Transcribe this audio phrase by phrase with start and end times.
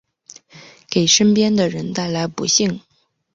[0.89, 2.81] 给身边的人带来不幸